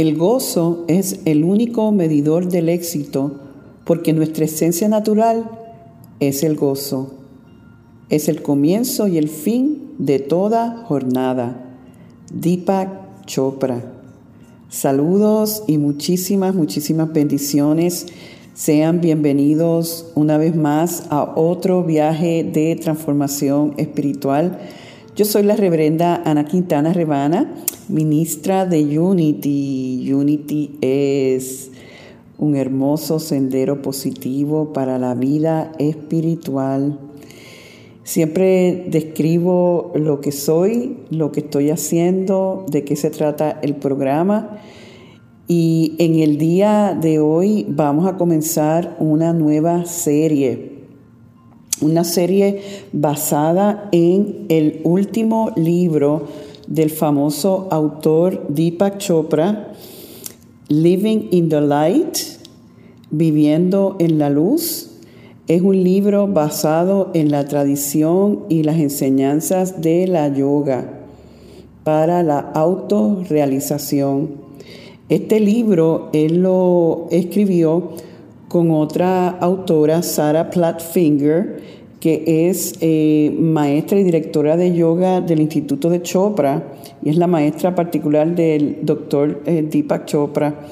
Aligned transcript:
El 0.00 0.16
gozo 0.16 0.86
es 0.88 1.20
el 1.26 1.44
único 1.44 1.92
medidor 1.92 2.48
del 2.48 2.70
éxito 2.70 3.40
porque 3.84 4.14
nuestra 4.14 4.46
esencia 4.46 4.88
natural 4.88 5.50
es 6.20 6.42
el 6.42 6.56
gozo 6.56 7.20
es 8.10 8.28
el 8.28 8.42
comienzo 8.42 9.06
y 9.06 9.16
el 9.16 9.28
fin 9.28 9.92
de 9.98 10.18
toda 10.18 10.84
jornada. 10.88 11.64
Deepak 12.32 13.24
Chopra. 13.24 13.84
Saludos 14.68 15.62
y 15.68 15.78
muchísimas, 15.78 16.54
muchísimas 16.54 17.12
bendiciones. 17.12 18.06
Sean 18.52 19.00
bienvenidos 19.00 20.10
una 20.16 20.38
vez 20.38 20.56
más 20.56 21.04
a 21.10 21.22
otro 21.36 21.84
viaje 21.84 22.42
de 22.42 22.74
transformación 22.76 23.74
espiritual. 23.76 24.58
Yo 25.16 25.24
soy 25.24 25.42
la 25.42 25.56
reverenda 25.56 26.22
Ana 26.24 26.44
Quintana 26.44 26.92
Rebana, 26.92 27.52
ministra 27.88 28.64
de 28.64 28.96
Unity. 28.98 30.08
Unity 30.12 30.78
es 30.80 31.72
un 32.38 32.54
hermoso 32.54 33.18
sendero 33.18 33.82
positivo 33.82 34.72
para 34.72 35.00
la 35.00 35.16
vida 35.16 35.72
espiritual. 35.80 37.00
Siempre 38.04 38.86
describo 38.88 39.92
lo 39.96 40.20
que 40.20 40.30
soy, 40.30 40.98
lo 41.10 41.32
que 41.32 41.40
estoy 41.40 41.70
haciendo, 41.70 42.64
de 42.70 42.84
qué 42.84 42.94
se 42.94 43.10
trata 43.10 43.58
el 43.62 43.74
programa. 43.74 44.58
Y 45.48 45.96
en 45.98 46.20
el 46.20 46.38
día 46.38 46.96
de 46.98 47.18
hoy 47.18 47.66
vamos 47.68 48.06
a 48.06 48.16
comenzar 48.16 48.96
una 49.00 49.32
nueva 49.32 49.84
serie. 49.86 50.69
Una 51.80 52.04
serie 52.04 52.60
basada 52.92 53.88
en 53.92 54.46
el 54.48 54.80
último 54.84 55.52
libro 55.56 56.28
del 56.66 56.90
famoso 56.90 57.68
autor 57.70 58.46
Deepak 58.48 58.98
Chopra, 58.98 59.72
Living 60.68 61.28
in 61.30 61.48
the 61.48 61.60
Light, 61.60 62.18
Viviendo 63.10 63.96
en 63.98 64.20
la 64.20 64.30
Luz 64.30 64.90
es 65.48 65.62
un 65.62 65.82
libro 65.82 66.28
basado 66.28 67.10
en 67.12 67.32
la 67.32 67.44
tradición 67.46 68.44
y 68.48 68.62
las 68.62 68.76
enseñanzas 68.76 69.82
de 69.82 70.06
la 70.06 70.28
yoga 70.28 71.00
para 71.82 72.22
la 72.22 72.38
autorrealización. 72.38 74.30
Este 75.08 75.40
libro 75.40 76.08
él 76.12 76.42
lo 76.42 77.08
escribió 77.10 77.90
con 78.46 78.70
otra 78.70 79.28
autora, 79.28 80.04
Sarah 80.04 80.50
Platfinger, 80.50 81.60
que 82.00 82.48
es 82.48 82.74
eh, 82.80 83.36
maestra 83.38 84.00
y 84.00 84.04
directora 84.04 84.56
de 84.56 84.74
yoga 84.74 85.20
del 85.20 85.40
Instituto 85.40 85.90
de 85.90 86.00
Chopra 86.00 86.72
y 87.02 87.10
es 87.10 87.16
la 87.16 87.26
maestra 87.26 87.74
particular 87.74 88.34
del 88.34 88.78
doctor 88.82 89.42
eh, 89.44 89.62
Deepak 89.70 90.06
Chopra. 90.06 90.66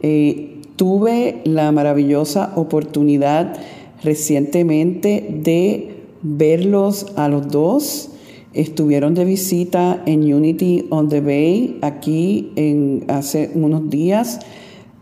Eh, 0.00 0.62
tuve 0.76 1.42
la 1.44 1.70
maravillosa 1.72 2.52
oportunidad 2.56 3.54
recientemente 4.02 5.26
de 5.42 5.94
verlos 6.22 7.06
a 7.16 7.28
los 7.28 7.48
dos. 7.48 8.08
Estuvieron 8.54 9.14
de 9.14 9.26
visita 9.26 10.02
en 10.06 10.32
Unity 10.32 10.86
on 10.88 11.08
the 11.10 11.20
Bay 11.20 11.78
aquí 11.82 12.50
en 12.56 13.04
hace 13.08 13.50
unos 13.54 13.90
días 13.90 14.40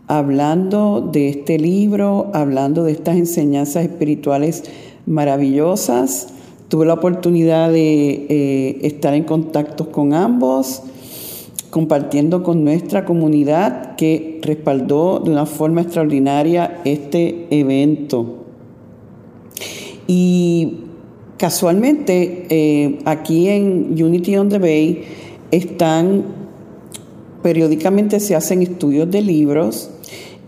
hablando 0.07 0.99
de 0.99 1.29
este 1.29 1.57
libro, 1.57 2.31
hablando 2.33 2.83
de 2.83 2.91
estas 2.91 3.15
enseñanzas 3.15 3.85
espirituales 3.85 4.65
maravillosas. 5.11 6.29
Tuve 6.69 6.85
la 6.85 6.93
oportunidad 6.93 7.71
de 7.71 8.25
eh, 8.29 8.79
estar 8.83 9.13
en 9.13 9.25
contacto 9.25 9.91
con 9.91 10.13
ambos, 10.13 10.83
compartiendo 11.69 12.43
con 12.43 12.63
nuestra 12.63 13.05
comunidad 13.05 13.95
que 13.95 14.39
respaldó 14.41 15.19
de 15.19 15.31
una 15.31 15.45
forma 15.45 15.81
extraordinaria 15.81 16.81
este 16.85 17.47
evento. 17.51 18.37
Y 20.07 20.77
casualmente 21.37 22.45
eh, 22.49 22.99
aquí 23.05 23.47
en 23.49 23.93
Unity 24.01 24.37
on 24.37 24.49
the 24.49 24.59
Bay 24.59 25.03
están, 25.51 26.23
periódicamente 27.43 28.19
se 28.19 28.35
hacen 28.35 28.61
estudios 28.61 29.09
de 29.11 29.21
libros 29.21 29.89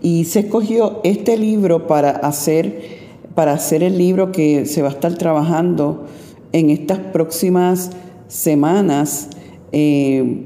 y 0.02 0.24
se 0.24 0.40
escogió 0.40 1.00
este 1.02 1.38
libro 1.38 1.86
para 1.86 2.10
hacer, 2.10 3.03
para 3.34 3.52
hacer 3.52 3.82
el 3.82 3.98
libro 3.98 4.32
que 4.32 4.66
se 4.66 4.82
va 4.82 4.88
a 4.88 4.92
estar 4.92 5.14
trabajando 5.14 6.06
en 6.52 6.70
estas 6.70 6.98
próximas 6.98 7.90
semanas 8.28 9.28
eh, 9.72 10.42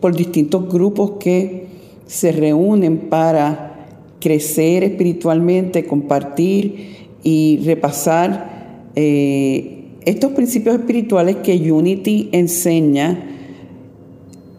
por 0.00 0.16
distintos 0.16 0.68
grupos 0.68 1.12
que 1.20 1.66
se 2.06 2.32
reúnen 2.32 3.08
para 3.08 3.86
crecer 4.20 4.84
espiritualmente, 4.84 5.84
compartir 5.84 7.08
y 7.22 7.60
repasar 7.64 8.90
eh, 8.96 9.84
estos 10.04 10.32
principios 10.32 10.76
espirituales 10.76 11.36
que 11.36 11.72
Unity 11.72 12.30
enseña, 12.32 13.30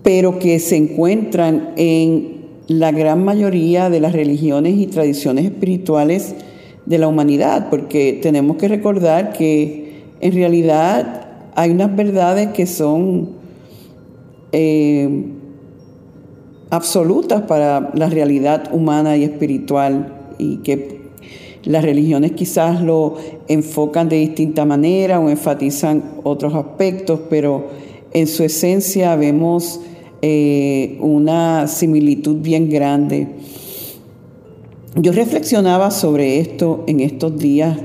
pero 0.02 0.40
que 0.40 0.60
se 0.60 0.76
encuentran 0.76 1.74
en 1.78 2.36
la 2.68 2.92
gran 2.92 3.24
mayoría 3.24 3.90
de 3.90 4.00
las 4.00 4.14
religiones 4.14 4.78
y 4.78 4.88
tradiciones 4.88 5.46
espirituales 5.46 6.36
de 6.86 6.98
la 6.98 7.08
humanidad, 7.08 7.70
porque 7.70 8.20
tenemos 8.22 8.58
que 8.58 8.68
recordar 8.68 9.34
que 9.34 10.04
en 10.22 10.34
realidad 10.34 11.28
hay 11.56 11.72
unas 11.72 11.96
verdades 11.96 12.50
que 12.50 12.68
son 12.68 13.30
eh, 14.52 15.26
absolutas 16.70 17.44
para 17.44 17.92
la 17.94 18.10
realidad 18.10 18.74
humana 18.74 19.18
y 19.18 19.24
espiritual 19.24 20.14
y 20.38 20.58
que 20.58 21.06
las 21.64 21.84
religiones 21.84 22.34
quizás 22.34 22.82
lo 22.82 23.16
enfocan 23.48 24.08
de 24.08 24.18
distinta 24.18 24.66
manera 24.66 25.20
o 25.20 25.30
enfatizan 25.30 26.04
otros 26.24 26.54
aspectos, 26.54 27.22
pero 27.30 27.68
en 28.14 28.28
su 28.28 28.44
esencia 28.44 29.16
vemos 29.16 29.80
eh, 30.22 30.98
una 31.02 31.68
similitud 31.68 32.38
bien 32.38 32.70
grande. 32.70 33.28
Yo 34.96 35.12
reflexionaba 35.12 35.92
sobre 35.92 36.40
esto 36.40 36.86
en 36.88 37.02
estos 37.02 37.38
días, 37.38 37.78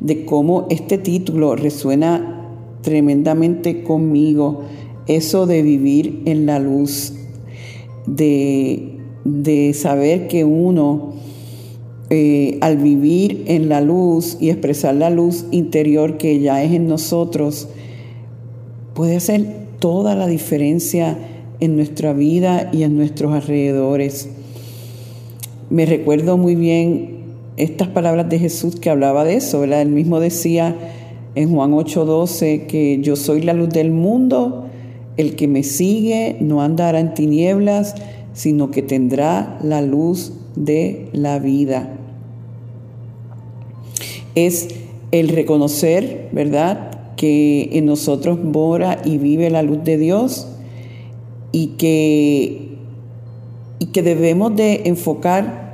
de 0.00 0.26
cómo 0.26 0.66
este 0.68 0.98
título 0.98 1.56
resuena 1.56 2.46
tremendamente 2.82 3.82
conmigo, 3.82 4.64
eso 5.06 5.46
de 5.46 5.62
vivir 5.62 6.22
en 6.26 6.44
la 6.44 6.58
luz, 6.58 7.14
de, 8.06 8.98
de 9.24 9.72
saber 9.72 10.28
que 10.28 10.44
uno 10.44 11.14
eh, 12.10 12.58
al 12.60 12.76
vivir 12.76 13.44
en 13.48 13.70
la 13.70 13.80
luz 13.80 14.36
y 14.38 14.50
expresar 14.50 14.94
la 14.94 15.08
luz 15.08 15.46
interior 15.50 16.18
que 16.18 16.38
ya 16.40 16.62
es 16.62 16.72
en 16.72 16.86
nosotros, 16.86 17.68
puede 18.94 19.16
hacer 19.16 19.46
toda 19.78 20.14
la 20.14 20.26
diferencia 20.26 21.16
en 21.60 21.76
nuestra 21.76 22.12
vida 22.12 22.70
y 22.74 22.82
en 22.82 22.94
nuestros 22.94 23.32
alrededores. 23.32 24.28
Me 25.70 25.86
recuerdo 25.86 26.36
muy 26.36 26.54
bien 26.54 27.18
estas 27.56 27.88
palabras 27.88 28.28
de 28.28 28.38
Jesús 28.38 28.76
que 28.76 28.90
hablaba 28.90 29.24
de 29.24 29.36
eso, 29.36 29.60
¿verdad? 29.60 29.82
Él 29.82 29.90
mismo 29.90 30.20
decía 30.20 30.74
en 31.34 31.52
Juan 31.52 31.72
8:12 31.72 32.66
que 32.66 33.00
yo 33.02 33.16
soy 33.16 33.42
la 33.42 33.52
luz 33.52 33.68
del 33.70 33.90
mundo, 33.90 34.66
el 35.16 35.36
que 35.36 35.48
me 35.48 35.62
sigue 35.62 36.36
no 36.40 36.62
andará 36.62 37.00
en 37.00 37.14
tinieblas, 37.14 37.94
sino 38.32 38.70
que 38.70 38.82
tendrá 38.82 39.58
la 39.62 39.82
luz 39.82 40.32
de 40.56 41.08
la 41.12 41.38
vida. 41.38 41.94
es 44.46 44.68
el 45.10 45.28
reconocer, 45.28 46.28
¿verdad?, 46.32 47.14
que 47.16 47.70
en 47.72 47.86
nosotros 47.86 48.42
mora 48.44 49.00
y 49.04 49.18
vive 49.18 49.50
la 49.50 49.62
luz 49.62 49.82
de 49.82 49.98
Dios 49.98 50.46
y 51.50 51.68
que, 51.78 52.67
y 53.78 53.86
que 53.86 54.02
debemos 54.02 54.54
de 54.56 54.82
enfocar 54.86 55.68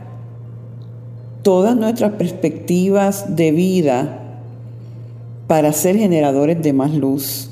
todas 1.42 1.76
nuestras 1.76 2.12
perspectivas 2.12 3.36
de 3.36 3.52
vida 3.52 4.20
para 5.46 5.72
ser 5.72 5.96
generadores 5.96 6.62
de 6.62 6.72
más 6.72 6.94
luz. 6.94 7.50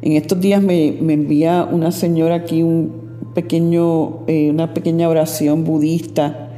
En 0.00 0.12
estos 0.12 0.40
días 0.40 0.62
me, 0.62 0.88
envía 0.88 1.68
una 1.70 1.92
señora 1.92 2.36
aquí 2.36 2.62
un 2.62 2.92
pequeño, 3.34 4.20
eh, 4.26 4.50
una 4.50 4.74
pequeña 4.74 5.08
oración 5.08 5.64
budista 5.64 6.48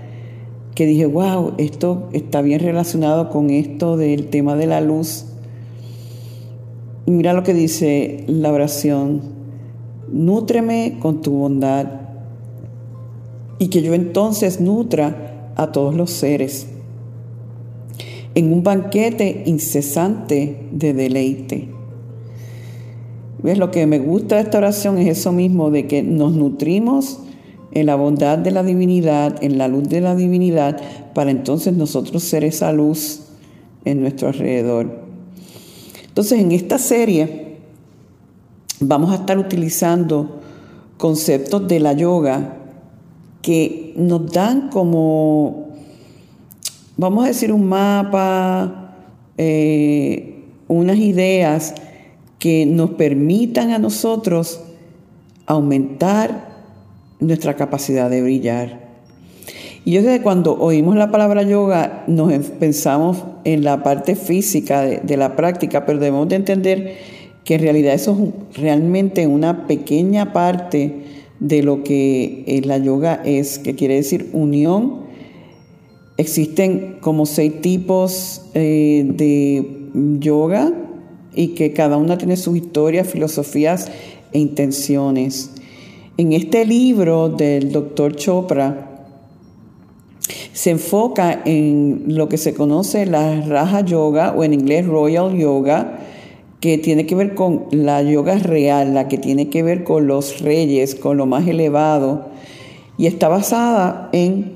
que 0.75 0.87
dije, 0.87 1.07
wow, 1.07 1.53
esto 1.59 2.09
está 2.13 2.43
bien 2.43 2.61
relacionado 2.61 3.29
con 3.29 3.51
esto 3.51 3.97
del 3.97 4.29
tema 4.29 4.57
de 4.57 4.67
la 4.67 4.81
luz. 4.81 5.27
Y 7.07 7.11
mira 7.11 7.33
lo 7.33 7.43
que 7.43 7.55
dice 7.55 8.25
la 8.29 8.53
oración, 8.53 9.21
nútreme 10.11 10.97
con 11.01 11.21
tu 11.21 11.33
bondad 11.33 12.04
y 13.59 13.69
que 13.69 13.83
yo 13.83 13.95
entonces 13.95 14.61
nutra 14.61 15.53
a 15.57 15.73
todos 15.73 15.95
los 15.95 16.11
seres 16.11 16.67
en 18.35 18.53
un 18.53 18.63
banquete 18.63 19.45
incesante 19.47 20.67
de 20.73 20.93
deleite. 20.93 21.69
¿Ves? 23.43 23.59
Lo 23.59 23.71
que 23.71 23.87
me 23.87 23.99
gusta 23.99 24.37
de 24.37 24.43
esta 24.43 24.59
oración 24.59 24.99
es 24.99 25.19
eso 25.19 25.33
mismo, 25.33 25.71
de 25.71 25.87
que 25.87 26.03
nos 26.03 26.33
nutrimos 26.33 27.21
en 27.73 27.87
la 27.87 27.95
bondad 27.95 28.39
de 28.39 28.51
la 28.51 28.63
divinidad, 28.63 29.43
en 29.43 29.59
la 29.59 29.69
luz 29.69 29.89
de 29.89 30.01
la 30.01 30.15
divinidad, 30.15 30.81
para 31.13 31.31
entonces 31.31 31.75
nosotros 31.75 32.23
ser 32.23 32.45
esa 32.45 32.73
luz 32.73 33.21
en 33.85 34.01
nuestro 34.01 34.29
alrededor. 34.29 35.05
Entonces, 36.07 36.41
en 36.41 36.53
esta 36.53 36.79
serie 36.79 37.59
vamos 38.81 39.13
a 39.13 39.17
estar 39.17 39.39
utilizando 39.39 40.41
conceptos 40.97 41.69
de 41.69 41.81
la 41.81 41.93
yoga 41.93 42.64
que 43.45 43.93
nos 43.97 44.33
dan 44.33 44.71
como 44.71 45.65
vamos 46.97 47.25
a 47.25 47.29
decir, 47.29 47.53
un 47.53 47.67
mapa, 47.69 48.95
eh, 49.37 50.43
unas 50.69 50.97
ideas 50.97 51.75
que 52.39 52.67
nos 52.67 52.91
permitan 52.91 53.71
a 53.71 53.79
nosotros 53.79 54.61
aumentar 55.47 56.55
nuestra 57.21 57.55
capacidad 57.55 58.11
de 58.11 58.23
brillar. 58.23 58.85
Y 59.85 59.93
yo 59.93 60.03
que 60.03 60.23
cuando 60.23 60.59
oímos 60.59 60.97
la 60.97 61.11
palabra 61.11 61.43
yoga 61.43 62.05
nos 62.07 62.33
pensamos 62.59 63.25
en 63.45 63.65
la 63.65 63.83
parte 63.83 64.17
física 64.17 64.81
de, 64.83 65.01
de, 65.01 65.17
la 65.19 65.37
práctica, 65.37 65.85
pero 65.85 65.99
debemos 65.99 66.29
de 66.29 66.37
entender 66.37 66.97
que 67.45 67.57
en 67.57 67.61
realidad 67.61 67.93
eso 67.93 68.19
es 68.51 68.57
realmente 68.57 69.27
una 69.27 69.67
pequeña 69.67 70.33
parte 70.33 71.04
de 71.41 71.63
lo 71.63 71.83
que 71.83 72.63
la 72.65 72.79
yoga 72.79 73.21
es, 73.25 73.59
que 73.59 73.75
quiere 73.75 73.95
decir 73.95 74.31
unión 74.33 75.05
Existen 76.17 76.99
como 77.01 77.27
seis 77.27 77.61
tipos 77.61 78.43
eh, 78.55 79.05
de 79.05 79.91
yoga 80.21 80.73
y 81.35 81.49
que 81.49 81.73
cada 81.73 81.97
una 81.97 82.17
tiene 82.19 82.37
sus 82.37 82.57
historias, 82.57 83.09
filosofías 83.09 83.91
e 84.33 84.39
intenciones. 84.39 85.51
En 86.17 86.33
este 86.33 86.65
libro 86.65 87.31
del 87.31 87.73
doctor 87.73 88.15
Chopra 88.15 89.09
se 90.53 90.71
enfoca 90.71 91.43
en 91.45 92.05
lo 92.07 92.29
que 92.29 92.39
se 92.39 92.55
conoce 92.55 93.07
la 93.07 93.41
Raja 93.41 93.81
Yoga 93.81 94.35
o 94.37 94.45
en 94.45 94.55
inglés 94.55 94.87
Royal 94.87 95.37
Yoga, 95.37 95.99
que 96.65 96.79
tiene 96.79 97.05
que 97.05 97.15
ver 97.15 97.35
con 97.35 97.67
la 97.73 98.01
yoga 98.01 98.39
real, 98.39 98.95
la 98.95 99.07
que 99.07 99.19
tiene 99.19 99.51
que 99.51 99.63
ver 99.63 99.85
con 99.85 100.07
los 100.07 100.41
reyes, 100.41 100.95
con 100.95 101.19
lo 101.19 101.27
más 101.27 101.47
elevado, 101.47 102.29
y 102.97 103.05
está 103.05 103.29
basada 103.29 104.09
en 104.15 104.55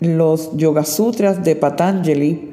los 0.00 0.56
Yoga 0.56 0.86
Sutras 0.86 1.44
de 1.44 1.54
Patanjali, 1.54 2.50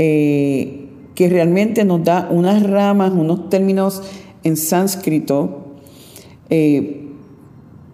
eh, 0.00 0.88
que 1.14 1.28
realmente 1.28 1.84
nos 1.84 2.02
da 2.02 2.26
unas 2.32 2.68
ramas, 2.68 3.12
unos 3.12 3.48
términos 3.48 4.02
en 4.42 4.56
sánscrito, 4.56 5.76
eh, 6.48 7.10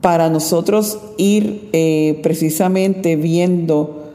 para 0.00 0.30
nosotros 0.30 0.98
ir 1.18 1.68
eh, 1.74 2.20
precisamente 2.22 3.16
viendo 3.16 4.06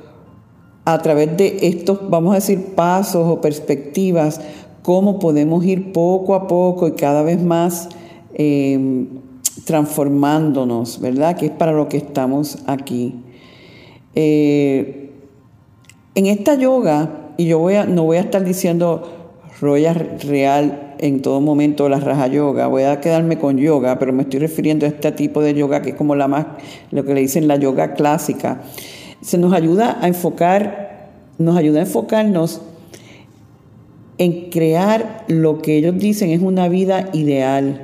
a 0.84 1.00
través 1.04 1.38
de 1.38 1.60
estos, 1.62 2.10
vamos 2.10 2.32
a 2.32 2.36
decir, 2.36 2.74
pasos 2.76 3.28
o 3.28 3.40
perspectivas, 3.40 4.42
cómo 4.82 5.20
podemos 5.20 5.64
ir 5.66 5.92
poco 5.94 6.36
a 6.36 6.48
poco 6.48 6.88
y 6.88 6.92
cada 6.94 7.22
vez 7.24 7.42
más 7.42 7.90
transformándonos, 9.66 11.00
¿verdad? 11.00 11.38
Que 11.38 11.48
es 11.48 11.52
para 11.52 11.74
lo 11.74 11.88
que 11.88 11.98
estamos 11.98 12.60
aquí. 12.66 13.16
Eh, 14.16 15.12
en 16.16 16.26
esta 16.26 16.56
yoga, 16.56 17.34
y 17.38 17.46
yo 17.46 17.60
no 17.88 18.04
voy 18.04 18.18
a 18.18 18.22
estar 18.22 18.44
diciendo 18.44 19.04
roya 19.62 19.94
real 19.94 20.96
en 20.98 21.22
todo 21.22 21.40
momento 21.40 21.88
la 21.88 22.00
raja 22.00 22.28
yoga, 22.28 22.68
voy 22.68 22.84
a 22.84 23.00
quedarme 23.00 23.38
con 23.38 23.58
yoga, 23.58 23.98
pero 24.00 24.12
me 24.12 24.24
estoy 24.24 24.40
refiriendo 24.40 24.86
a 24.86 24.90
este 24.90 25.12
tipo 25.12 25.42
de 25.42 25.54
yoga 25.54 25.82
que 25.82 25.92
es 25.92 25.96
como 25.96 26.16
la 26.16 26.28
más, 26.28 26.46
lo 26.92 27.06
que 27.06 27.14
le 27.14 27.22
dicen 27.22 27.48
la 27.48 27.56
yoga 27.56 27.94
clásica. 27.94 28.62
Se 29.22 29.38
nos 29.38 29.54
ayuda 29.54 30.00
a 30.02 30.08
enfocar, 30.08 31.10
nos 31.38 31.58
ayuda 31.58 31.80
a 31.80 31.84
enfocarnos 31.84 32.62
en 34.22 34.52
crear 34.52 35.26
lo 35.28 35.64
que 35.64 35.78
ellos 35.78 35.98
dicen 35.98 36.30
es 36.30 36.44
una 36.44 36.70
vida 36.70 37.10
ideal. 37.12 37.82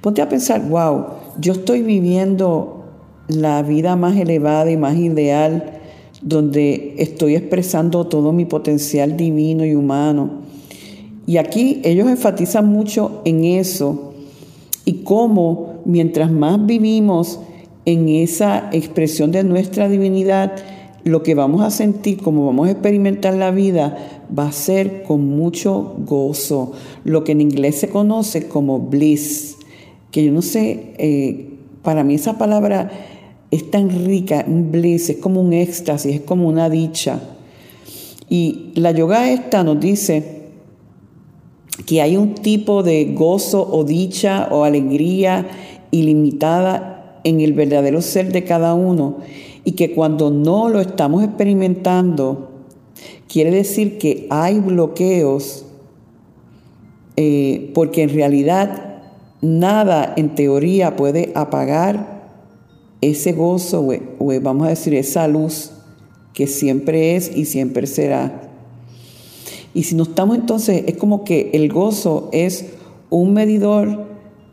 Ponte 0.00 0.20
a 0.20 0.28
pensar, 0.28 0.68
wow, 0.68 1.04
yo 1.38 1.52
estoy 1.52 1.82
viviendo 1.82 2.86
la 3.28 3.62
vida 3.62 3.94
más 3.94 4.16
elevada 4.16 4.68
y 4.68 4.76
más 4.76 4.96
ideal, 4.96 5.78
donde 6.22 6.96
estoy 6.98 7.36
expresando 7.36 8.08
todo 8.08 8.32
mi 8.32 8.46
potencial 8.46 9.16
divino 9.16 9.64
y 9.64 9.76
humano. 9.76 10.40
Y 11.24 11.36
aquí 11.36 11.80
ellos 11.84 12.08
enfatizan 12.08 12.66
mucho 12.66 13.22
en 13.24 13.44
eso 13.44 14.12
y 14.84 15.04
cómo 15.04 15.82
mientras 15.84 16.32
más 16.32 16.66
vivimos 16.66 17.38
en 17.84 18.08
esa 18.08 18.70
expresión 18.72 19.30
de 19.30 19.44
nuestra 19.44 19.88
divinidad, 19.88 20.56
lo 21.06 21.22
que 21.22 21.36
vamos 21.36 21.62
a 21.62 21.70
sentir, 21.70 22.20
como 22.20 22.46
vamos 22.46 22.66
a 22.66 22.72
experimentar 22.72 23.32
la 23.34 23.52
vida, 23.52 23.96
va 24.36 24.48
a 24.48 24.52
ser 24.52 25.04
con 25.04 25.24
mucho 25.24 25.94
gozo, 25.98 26.72
lo 27.04 27.22
que 27.22 27.30
en 27.30 27.40
inglés 27.40 27.76
se 27.76 27.88
conoce 27.88 28.48
como 28.48 28.80
bliss, 28.80 29.56
que 30.10 30.24
yo 30.24 30.32
no 30.32 30.42
sé, 30.42 30.94
eh, 30.98 31.50
para 31.82 32.02
mí 32.02 32.16
esa 32.16 32.38
palabra 32.38 32.90
es 33.52 33.70
tan 33.70 34.04
rica, 34.04 34.44
un 34.48 34.72
bliss, 34.72 35.08
es 35.10 35.18
como 35.18 35.40
un 35.40 35.52
éxtasis, 35.52 36.16
es 36.16 36.20
como 36.22 36.48
una 36.48 36.68
dicha. 36.68 37.20
Y 38.28 38.72
la 38.74 38.90
yoga 38.90 39.30
esta 39.30 39.62
nos 39.62 39.78
dice 39.78 40.48
que 41.86 42.02
hay 42.02 42.16
un 42.16 42.34
tipo 42.34 42.82
de 42.82 43.12
gozo 43.14 43.64
o 43.70 43.84
dicha 43.84 44.48
o 44.50 44.64
alegría 44.64 45.46
ilimitada 45.92 47.20
en 47.22 47.40
el 47.40 47.52
verdadero 47.52 48.02
ser 48.02 48.32
de 48.32 48.42
cada 48.42 48.74
uno 48.74 49.18
y 49.66 49.72
que 49.72 49.92
cuando 49.92 50.30
no 50.30 50.68
lo 50.68 50.80
estamos 50.80 51.24
experimentando, 51.24 52.50
quiere 53.28 53.50
decir 53.50 53.98
que 53.98 54.28
hay 54.30 54.60
bloqueos 54.60 55.66
eh, 57.16 57.72
porque 57.74 58.04
en 58.04 58.10
realidad 58.10 59.02
nada 59.42 60.14
en 60.16 60.36
teoría 60.36 60.94
puede 60.94 61.32
apagar 61.34 62.28
ese 63.00 63.32
gozo, 63.32 63.88
o, 64.18 64.40
vamos 64.40 64.68
a 64.68 64.70
decir, 64.70 64.94
esa 64.94 65.26
luz 65.26 65.72
que 66.32 66.46
siempre 66.46 67.16
es 67.16 67.36
y 67.36 67.44
siempre 67.44 67.88
será. 67.88 68.42
Y 69.74 69.82
si 69.82 69.96
no 69.96 70.04
estamos 70.04 70.36
entonces, 70.36 70.84
es 70.86 70.96
como 70.96 71.24
que 71.24 71.50
el 71.54 71.72
gozo 71.72 72.28
es 72.32 72.66
un 73.10 73.32
medidor 73.32 74.06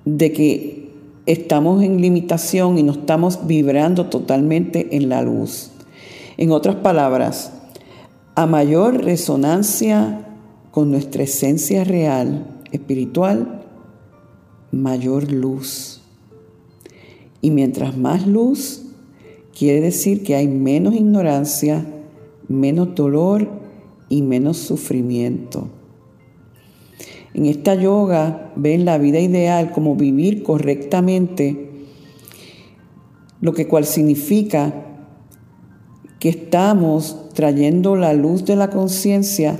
de 0.06 0.34
que 0.34 0.83
estamos 1.26 1.84
en 1.84 2.02
limitación 2.02 2.78
y 2.78 2.84
no 2.84 2.94
estamos 2.94 3.48
vibrando 3.48 4.08
totalmente 4.08 4.96
en 4.96 5.10
la 5.10 5.22
luz. 5.22 5.72
En 6.38 6.52
otras 6.52 6.76
palabras, 6.76 7.52
a 8.36 8.46
mayor 8.46 9.04
resonancia 9.04 10.28
con 10.72 10.92
nuestra 10.92 11.24
esencia 11.24 11.84
real, 11.84 12.48
espiritual, 12.72 13.62
mayor 14.72 15.32
luz. 15.32 16.02
Y 17.42 17.52
mientras 17.52 17.96
más 17.96 18.26
luz, 18.26 18.82
quiere 19.58 19.82
decir 19.82 20.24
que 20.24 20.36
hay 20.36 20.48
menos 20.48 20.96
ignorancia, 20.96 21.86
menos 22.48 22.96
dolor 22.96 23.48
y 24.10 24.24
menos 24.24 24.58
sufrimiento. 24.58 25.70
En 27.34 27.48
esta 27.48 27.74
yoga 27.76 28.52
ven 28.56 28.86
la 28.86 28.98
vida 28.98 29.20
ideal 29.20 29.72
como 29.72 29.96
vivir 29.96 30.44
correctamente, 30.44 31.70
lo 33.42 33.54
que 33.54 33.68
cual 33.68 33.86
significa 33.86 34.74
que 36.20 36.30
estamos 36.30 37.30
trayendo 37.34 37.96
la 37.96 38.14
luz 38.14 38.46
de 38.46 38.56
la 38.56 38.70
conciencia 38.70 39.60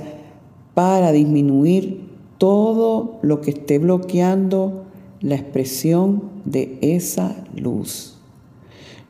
para 0.74 1.12
disminuir 1.12 2.00
todo 2.38 3.18
lo 3.22 3.40
que 3.40 3.50
esté 3.50 3.78
bloqueando 3.78 4.84
la 5.20 5.34
expresión 5.34 6.22
de 6.44 6.78
esa 6.80 7.44
luz. 7.56 8.16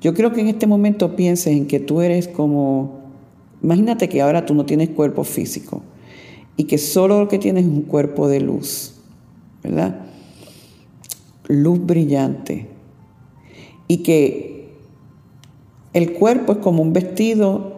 Yo 0.01 0.15
creo 0.15 0.33
que 0.33 0.41
en 0.41 0.49
este 0.49 0.67
momento 0.67 1.17
pienses 1.17 1.55
en 1.55 1.67
que 1.67 1.81
tú 1.81 2.01
eres 2.01 2.29
como, 2.29 3.01
imagínate 3.63 4.09
que 4.09 4.23
ahora 4.23 4.47
tú 4.47 4.55
no 4.55 4.65
tienes 4.65 4.91
cuerpo 4.91 5.25
físico 5.25 5.83
y 6.57 6.65
que 6.65 6.79
solo 6.79 7.21
lo 7.21 7.29
que 7.29 7.39
tienes 7.39 7.65
es 7.65 7.71
un 7.71 7.83
cuerpo 7.83 8.29
de 8.29 8.41
luz, 8.41 8.95
¿verdad? 9.63 10.01
Luz 11.49 11.85
brillante. 11.85 12.69
Y 13.89 13.99
que 13.99 14.75
el 15.93 16.13
cuerpo 16.13 16.53
es 16.53 16.59
como 16.59 16.83
un 16.83 16.93
vestido, 16.93 17.75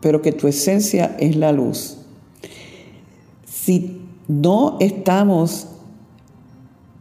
pero 0.00 0.22
que 0.22 0.32
tu 0.32 0.46
esencia 0.46 1.16
es 1.18 1.36
la 1.36 1.52
luz. 1.52 1.98
Si 3.44 4.00
no 4.28 4.76
estamos 4.80 5.68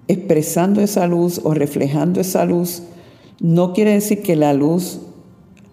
expresando 0.07 0.81
esa 0.81 1.07
luz 1.07 1.41
o 1.43 1.53
reflejando 1.53 2.21
esa 2.21 2.45
luz, 2.45 2.83
no 3.39 3.73
quiere 3.73 3.93
decir 3.93 4.21
que 4.21 4.35
la 4.35 4.53
luz 4.53 4.99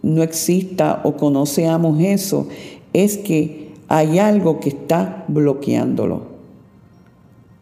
no 0.02 0.22
exista 0.22 1.00
o 1.04 1.16
conocemos 1.16 2.00
eso, 2.00 2.48
es 2.92 3.16
que 3.18 3.71
hay 3.94 4.18
algo 4.18 4.58
que 4.58 4.70
está 4.70 5.26
bloqueándolo. 5.28 6.22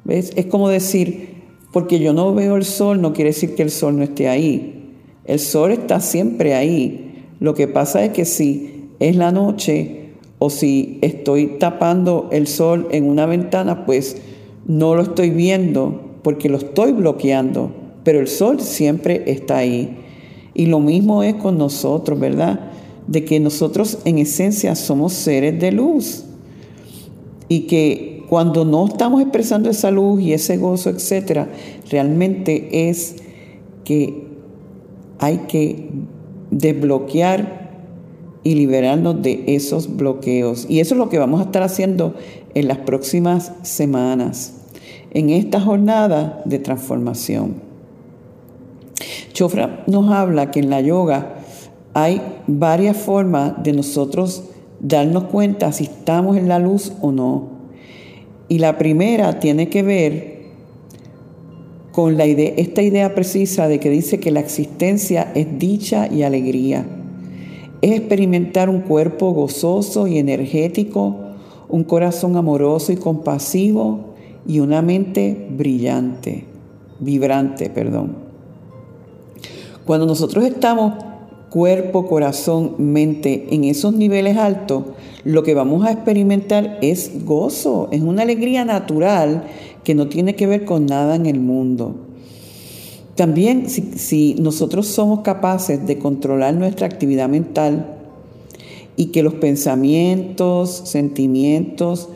¿Ves? 0.05 0.31
Es 0.37 0.47
como 0.47 0.69
decir, 0.69 1.43
porque 1.73 1.99
yo 1.99 2.13
no 2.13 2.33
veo 2.33 2.55
el 2.55 2.65
sol, 2.65 3.03
no 3.03 3.13
quiere 3.13 3.31
decir 3.31 3.57
que 3.57 3.65
el 3.65 3.71
sol 3.73 3.97
no 3.97 4.05
esté 4.05 4.29
ahí. 4.29 4.95
El 5.25 5.41
sol 5.41 5.73
está 5.73 5.99
siempre 5.99 6.55
ahí. 6.55 7.27
Lo 7.41 7.55
que 7.55 7.67
pasa 7.67 8.05
es 8.05 8.13
que 8.13 8.25
si 8.25 8.91
es 9.01 9.17
la 9.17 9.33
noche 9.33 10.11
o 10.39 10.51
si 10.51 11.01
estoy 11.03 11.57
tapando 11.59 12.29
el 12.31 12.47
sol 12.47 12.87
en 12.93 13.09
una 13.09 13.27
ventana, 13.27 13.85
pues 13.85 14.17
no 14.69 14.95
lo 14.95 15.03
estoy 15.03 15.31
viendo 15.31 16.01
porque 16.23 16.49
lo 16.49 16.59
estoy 16.59 16.93
bloqueando, 16.93 17.73
pero 18.05 18.21
el 18.21 18.29
sol 18.29 18.61
siempre 18.61 19.25
está 19.27 19.57
ahí. 19.57 19.97
Y 20.55 20.67
lo 20.67 20.79
mismo 20.79 21.25
es 21.25 21.35
con 21.35 21.59
nosotros, 21.59 22.21
¿verdad? 22.21 22.70
De 23.11 23.25
que 23.25 23.41
nosotros 23.41 23.99
en 24.05 24.19
esencia 24.19 24.77
somos 24.77 25.13
seres 25.13 25.59
de 25.59 25.73
luz 25.73 26.25
y 27.49 27.63
que 27.63 28.25
cuando 28.29 28.65
no 28.65 28.87
estamos 28.87 29.21
expresando 29.21 29.69
esa 29.69 29.91
luz 29.91 30.23
y 30.23 30.33
ese 30.33 30.57
gozo, 30.57 30.91
etcétera, 30.91 31.49
realmente 31.91 32.89
es 32.89 33.17
que 33.85 34.29
hay 35.19 35.39
que 35.49 35.91
desbloquear 36.53 37.73
y 38.45 38.55
liberarnos 38.55 39.21
de 39.21 39.43
esos 39.49 39.97
bloqueos. 39.97 40.67
Y 40.69 40.79
eso 40.79 40.95
es 40.95 40.99
lo 40.99 41.09
que 41.09 41.19
vamos 41.19 41.41
a 41.41 41.45
estar 41.45 41.65
haciendo 41.65 42.15
en 42.55 42.69
las 42.69 42.79
próximas 42.79 43.53
semanas, 43.63 44.55
en 45.11 45.31
esta 45.31 45.61
jornada 45.61 46.43
de 46.45 46.61
transformación. 46.61 47.57
Chofra 49.33 49.83
nos 49.89 50.09
habla 50.13 50.53
que 50.53 50.61
en 50.61 50.71
la 50.71 50.81
yoga 50.81 51.40
hay 51.95 52.23
varias 52.47 52.97
formas 52.97 53.63
de 53.63 53.73
nosotros 53.73 54.45
darnos 54.81 55.25
cuenta 55.25 55.73
si 55.73 55.85
estamos 55.85 56.37
en 56.37 56.49
la 56.49 56.59
luz 56.59 56.93
o 57.01 57.13
no. 57.13 57.49
Y 58.49 58.59
la 58.59 58.79
primera 58.79 59.39
tiene 59.39 59.69
que 59.69 59.83
ver 59.83 60.41
con 61.93 62.17
la 62.17 62.27
idea, 62.27 62.53
esta 62.57 62.83
idea 62.83 63.15
precisa 63.15 63.69
de 63.69 63.81
que 63.81 63.91
dice 63.91 64.21
que 64.21 64.31
la 64.31 64.41
existencia 64.41 65.33
es 65.35 65.59
dicha 65.59 66.09
y 66.11 66.23
alegría. 66.23 66.87
Es 67.83 67.93
experimentar 67.93 68.69
un 68.69 68.81
cuerpo 68.81 69.33
gozoso 69.33 70.07
y 70.07 70.19
energético, 70.19 71.17
un 71.69 71.85
corazón 71.85 72.37
amoroso 72.37 72.93
y 72.93 72.97
compasivo 72.97 74.15
y 74.47 74.61
una 74.61 74.83
mente 74.83 75.49
brillante, 75.51 76.45
vibrante, 77.01 77.71
perdón. 77.71 78.17
Cuando 79.85 80.07
nosotros 80.07 80.45
estamos 80.45 80.95
cuerpo, 81.51 82.07
corazón, 82.07 82.77
mente, 82.79 83.49
en 83.51 83.65
esos 83.65 83.93
niveles 83.93 84.37
altos, 84.37 84.85
lo 85.25 85.43
que 85.43 85.55
vamos 85.55 85.85
a 85.85 85.93
experimentar 85.93 86.79
es 86.81 87.25
gozo, 87.25 87.89
es 87.93 88.01
una 88.01 88.23
alegría 88.23 88.65
natural 88.65 89.45
que 89.85 89.95
no 89.95 90.09
tiene 90.09 90.37
que 90.37 90.47
ver 90.47 90.65
con 90.65 90.87
nada 90.87 91.17
en 91.17 91.27
el 91.27 91.41
mundo. 91.41 91.97
También 93.17 93.69
si, 93.69 94.37
nosotros 94.41 94.87
somos 94.87 95.21
capaces 95.21 95.87
de 95.87 95.99
controlar 95.99 96.55
nuestra 96.55 96.87
actividad 96.87 97.29
mental 97.29 97.99
y 98.97 99.07
que 99.07 99.23
los 99.23 99.35
pensamientos, 99.35 100.83
sentimientos 100.85 102.09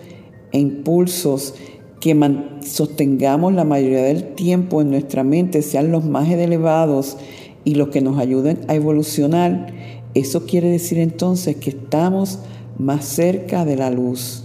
e 0.52 0.60
impulsos 0.60 1.54
que 2.00 2.18
sostengamos 2.62 3.54
la 3.54 3.64
mayoría 3.64 4.02
del 4.02 4.34
tiempo 4.34 4.80
en 4.80 4.90
nuestra 4.90 5.24
mente 5.24 5.62
sean 5.62 5.90
los 5.90 6.04
más 6.04 6.28
elevados 6.28 7.16
y 7.64 7.74
los 7.74 7.88
que 7.88 8.00
nos 8.00 8.18
ayuden 8.18 8.60
a 8.68 8.74
evolucionar, 8.74 9.72
eso 10.14 10.46
quiere 10.46 10.70
decir 10.70 10.98
entonces 10.98 11.56
que 11.56 11.70
estamos 11.70 12.38
más 12.78 13.04
cerca 13.04 13.64
de 13.64 13.76
la 13.76 13.90
luz. 13.90 14.44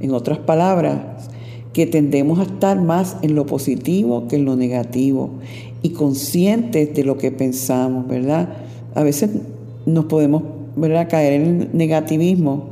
En 0.00 0.12
otras 0.12 0.38
palabras, 0.38 0.98
que 1.72 1.86
tendemos 1.86 2.38
a 2.38 2.44
estar 2.44 2.80
más 2.80 3.18
en 3.20 3.34
lo 3.34 3.44
positivo 3.44 4.28
que 4.28 4.36
en 4.36 4.46
lo 4.46 4.56
negativo 4.56 5.30
y 5.82 5.90
conscientes 5.90 6.94
de 6.94 7.04
lo 7.04 7.18
que 7.18 7.30
pensamos, 7.30 8.08
¿verdad? 8.08 8.48
A 8.94 9.02
veces 9.02 9.30
nos 9.84 10.06
podemos 10.06 10.42
caer 11.10 11.34
en 11.34 11.60
el 11.60 11.68
negativismo, 11.74 12.64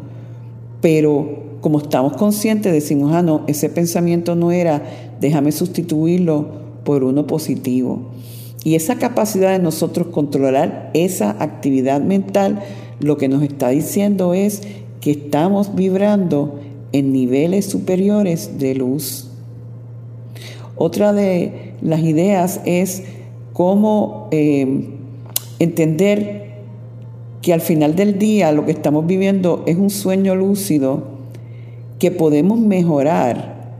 pero 0.81 1.45
como 1.61 1.79
estamos 1.79 2.15
conscientes 2.15 2.73
decimos, 2.73 3.13
ah, 3.15 3.23
no, 3.23 3.43
ese 3.47 3.69
pensamiento 3.69 4.35
no 4.35 4.53
era, 4.53 4.83
déjame 5.21 5.53
sustituirlo 5.53 6.47
por 6.85 7.05
uno 7.05 7.27
positivo. 7.27 8.11
Y 8.65 8.77
esa 8.77 8.97
capacidad 8.97 9.53
de 9.53 9.59
nosotros 9.59 10.09
controlar 10.09 10.91
esa 10.95 11.37
actividad 11.39 12.01
mental, 12.01 12.63
lo 12.99 13.19
que 13.19 13.29
nos 13.29 13.43
está 13.43 13.69
diciendo 13.69 14.33
es 14.33 14.63
que 15.03 15.11
estamos 15.11 15.75
vibrando 15.75 16.61
en 16.93 17.13
niveles 17.13 17.67
superiores 17.67 18.59
de 18.59 18.75
luz. 18.75 19.31
Otra 20.77 21.13
de 21.13 21.75
las 21.83 22.01
ideas 22.01 22.63
es 22.65 23.03
cómo 23.53 24.29
eh, 24.31 24.89
entender 25.59 26.55
que 27.43 27.53
al 27.53 27.61
final 27.61 27.95
del 27.95 28.19
día 28.19 28.51
lo 28.51 28.65
que 28.65 28.73
estamos 28.73 29.07
viviendo 29.07 29.63
es 29.67 29.77
un 29.77 29.91
sueño 29.91 30.35
lúcido 30.35 31.05
que 31.99 32.11
podemos 32.11 32.59
mejorar 32.59 33.77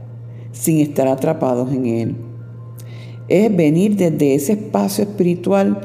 sin 0.51 0.79
estar 0.79 1.07
atrapados 1.07 1.73
en 1.73 1.85
él 1.87 2.24
es 3.27 3.55
venir 3.55 3.95
desde 3.95 4.35
ese 4.35 4.53
espacio 4.53 5.03
espiritual 5.03 5.79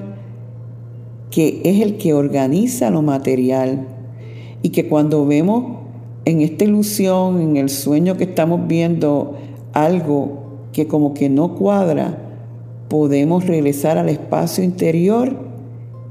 que 1.30 1.60
es 1.64 1.80
el 1.80 1.96
que 1.96 2.12
organiza 2.12 2.90
lo 2.90 3.02
material 3.02 3.86
y 4.62 4.70
que 4.70 4.88
cuando 4.88 5.26
vemos 5.26 5.78
en 6.24 6.42
esta 6.42 6.64
ilusión, 6.64 7.40
en 7.40 7.56
el 7.56 7.70
sueño 7.70 8.16
que 8.16 8.24
estamos 8.24 8.66
viendo 8.66 9.36
algo 9.72 10.40
que 10.72 10.86
como 10.86 11.14
que 11.14 11.28
no 11.28 11.54
cuadra, 11.54 12.18
podemos 12.88 13.46
regresar 13.46 13.96
al 13.96 14.08
espacio 14.08 14.64
interior 14.64 15.36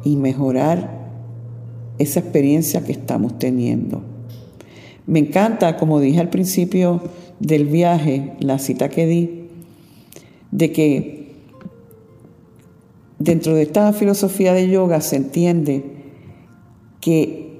y 0.03 0.15
mejorar 0.15 0.97
esa 1.99 2.21
experiencia 2.21 2.83
que 2.83 2.93
estamos 2.93 3.37
teniendo. 3.37 4.01
Me 5.05 5.19
encanta, 5.19 5.75
como 5.77 5.99
dije 5.99 6.19
al 6.19 6.29
principio 6.29 7.01
del 7.39 7.65
viaje, 7.65 8.33
la 8.39 8.59
cita 8.59 8.89
que 8.89 9.05
di, 9.05 9.47
de 10.51 10.71
que 10.71 11.18
Dentro 13.19 13.53
de 13.53 13.63
esta 13.63 13.91
filosofía 13.91 14.53
de 14.53 14.69
yoga 14.69 15.01
se 15.01 15.17
entiende 15.17 15.83
que 17.01 17.59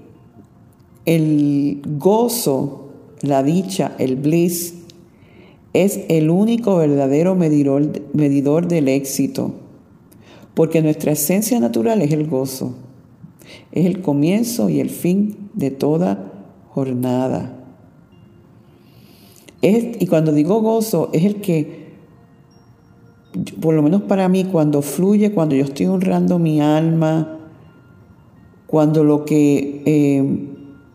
el 1.06 1.82
gozo, 1.98 2.90
la 3.22 3.44
dicha, 3.44 3.94
el 4.00 4.16
bliss, 4.16 4.76
es 5.74 6.00
el 6.08 6.30
único 6.30 6.78
verdadero 6.78 7.36
medidor, 7.36 8.68
del 8.68 8.88
éxito, 8.88 9.54
porque 10.54 10.82
nuestra 10.82 11.12
esencia 11.12 11.60
natural 11.60 12.02
es 12.02 12.14
el 12.14 12.28
gozo, 12.28 12.76
es 13.74 13.86
el 13.86 14.02
comienzo 14.02 14.70
y 14.70 14.80
el 14.80 14.90
fin 14.90 15.50
de 15.54 15.72
toda 15.72 16.32
jornada. 16.70 17.66
y 19.62 20.08
cuando 20.08 20.32
digo 20.32 20.62
gozo, 20.62 21.10
es 21.12 21.26
el 21.26 21.42
que 21.42 21.79
por 23.60 23.74
lo 23.74 23.82
menos 23.82 24.04
para 24.04 24.28
mí, 24.30 24.46
cuando 24.46 24.82
fluye, 24.82 25.32
cuando 25.32 25.56
yo 25.56 25.64
estoy 25.64 25.86
honrando 25.88 26.40
mi 26.40 26.62
alma, 26.62 27.40
cuando 28.68 29.04
lo 29.04 29.26
que 29.26 29.82
eh, 29.86 30.48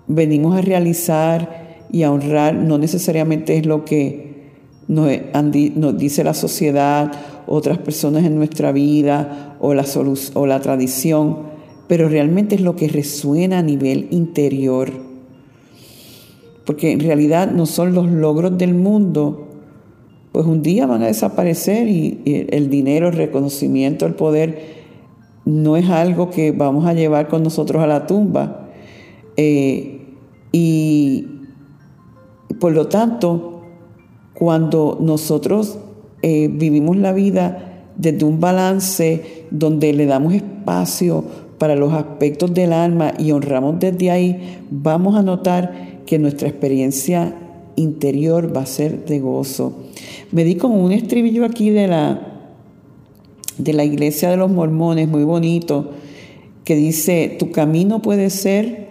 venimos 0.06 0.56
a 0.56 0.60
realizar 0.60 1.86
y 1.90 2.02
a 2.02 2.12
honrar 2.12 2.54
no 2.54 2.78
necesariamente 2.78 3.56
es 3.56 3.66
lo 3.66 3.84
que 3.84 4.52
nos, 4.88 5.10
nos 5.76 5.98
dice 5.98 6.24
la 6.24 6.34
sociedad, 6.34 7.12
otras 7.46 7.78
personas 7.78 8.24
en 8.24 8.36
nuestra 8.36 8.72
vida 8.72 9.56
o 9.60 9.74
la, 9.74 9.84
o 10.34 10.46
la 10.46 10.60
tradición, 10.60 11.38
pero 11.88 12.08
realmente 12.08 12.54
es 12.54 12.60
lo 12.60 12.76
que 12.76 12.88
resuena 12.88 13.58
a 13.58 13.62
nivel 13.62 14.08
interior. 14.10 14.90
Porque 16.64 16.92
en 16.92 17.00
realidad 17.00 17.50
no 17.50 17.66
son 17.66 17.94
los 17.94 18.10
logros 18.10 18.56
del 18.56 18.74
mundo, 18.74 19.43
pues 20.34 20.46
un 20.46 20.62
día 20.64 20.88
van 20.88 21.00
a 21.04 21.06
desaparecer 21.06 21.86
y, 21.86 22.48
el 22.50 22.68
dinero, 22.68 23.06
el 23.06 23.14
reconocimiento, 23.14 24.04
el 24.04 24.14
poder 24.14 24.82
no 25.44 25.76
es 25.76 25.88
algo 25.88 26.30
que 26.30 26.50
vamos 26.50 26.86
a 26.86 26.92
llevar 26.92 27.28
con 27.28 27.44
nosotros 27.44 27.80
a 27.80 27.86
la 27.86 28.08
tumba. 28.08 28.66
Eh, 29.36 30.08
y 30.50 31.28
por 32.58 32.72
lo 32.72 32.88
tanto, 32.88 33.62
cuando 34.34 34.98
nosotros 35.00 35.78
eh, 36.22 36.48
vivimos 36.52 36.96
la 36.96 37.12
vida 37.12 37.84
desde 37.96 38.24
un 38.24 38.40
balance 38.40 39.46
donde 39.52 39.92
le 39.92 40.06
damos 40.06 40.34
espacio 40.34 41.22
para 41.58 41.76
los 41.76 41.92
aspectos 41.92 42.52
del 42.52 42.72
alma 42.72 43.14
y 43.20 43.30
honramos 43.30 43.78
desde 43.78 44.10
ahí, 44.10 44.58
vamos 44.68 45.14
a 45.14 45.22
notar 45.22 46.02
que 46.06 46.18
nuestra 46.18 46.48
experiencia 46.48 47.36
interior 47.76 48.54
va 48.54 48.62
a 48.62 48.66
ser 48.66 49.04
de 49.04 49.20
gozo. 49.20 49.72
Me 50.32 50.44
di 50.44 50.56
con 50.56 50.72
un 50.72 50.92
estribillo 50.92 51.44
aquí 51.44 51.70
de 51.70 51.88
la, 51.88 52.20
de 53.58 53.72
la 53.72 53.84
iglesia 53.84 54.30
de 54.30 54.36
los 54.36 54.50
mormones, 54.50 55.08
muy 55.08 55.24
bonito, 55.24 55.90
que 56.64 56.76
dice, 56.76 57.36
tu 57.38 57.50
camino 57.50 58.00
puede 58.02 58.30
ser 58.30 58.88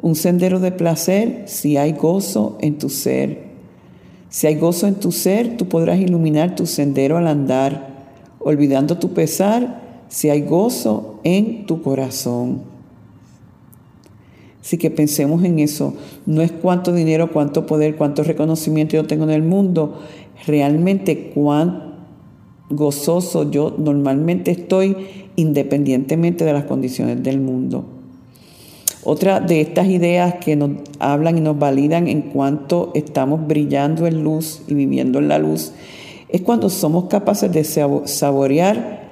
un 0.00 0.14
sendero 0.14 0.60
de 0.60 0.72
placer 0.72 1.44
si 1.46 1.76
hay 1.76 1.92
gozo 1.92 2.58
en 2.60 2.78
tu 2.78 2.88
ser. 2.88 3.48
Si 4.30 4.46
hay 4.46 4.56
gozo 4.56 4.86
en 4.86 4.96
tu 4.96 5.10
ser, 5.10 5.56
tú 5.56 5.68
podrás 5.68 5.98
iluminar 5.98 6.54
tu 6.54 6.66
sendero 6.66 7.16
al 7.16 7.26
andar, 7.26 8.06
olvidando 8.40 8.98
tu 8.98 9.14
pesar 9.14 10.04
si 10.08 10.28
hay 10.28 10.42
gozo 10.42 11.20
en 11.24 11.66
tu 11.66 11.82
corazón. 11.82 12.62
Así 14.68 14.76
que 14.76 14.90
pensemos 14.90 15.44
en 15.44 15.60
eso. 15.60 15.94
No 16.26 16.42
es 16.42 16.52
cuánto 16.52 16.92
dinero, 16.92 17.32
cuánto 17.32 17.64
poder, 17.64 17.96
cuánto 17.96 18.22
reconocimiento 18.22 18.96
yo 18.96 19.06
tengo 19.06 19.24
en 19.24 19.30
el 19.30 19.42
mundo. 19.42 19.94
Realmente 20.46 21.30
cuán 21.34 21.94
gozoso 22.68 23.50
yo 23.50 23.74
normalmente 23.78 24.50
estoy 24.50 24.94
independientemente 25.36 26.44
de 26.44 26.52
las 26.52 26.64
condiciones 26.64 27.22
del 27.22 27.40
mundo. 27.40 27.86
Otra 29.04 29.40
de 29.40 29.62
estas 29.62 29.88
ideas 29.88 30.34
que 30.34 30.54
nos 30.54 30.72
hablan 30.98 31.38
y 31.38 31.40
nos 31.40 31.58
validan 31.58 32.06
en 32.06 32.20
cuanto 32.20 32.92
estamos 32.94 33.46
brillando 33.46 34.06
en 34.06 34.22
luz 34.22 34.60
y 34.68 34.74
viviendo 34.74 35.18
en 35.18 35.28
la 35.28 35.38
luz 35.38 35.72
es 36.28 36.42
cuando 36.42 36.68
somos 36.68 37.04
capaces 37.04 37.50
de 37.50 37.64
saborear 37.64 39.08